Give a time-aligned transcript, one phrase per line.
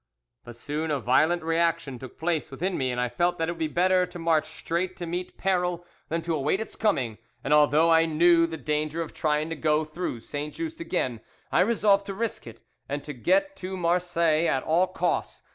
[0.43, 3.59] But soon a violent reaction took place within me, and I felt that it would
[3.59, 7.91] be better to march straight to meet peril than to await its coming, and although
[7.91, 12.15] I knew the danger of trying to go through Saint Just again, I resolved to
[12.15, 15.43] risk it, and to get to Marseilles at all costs.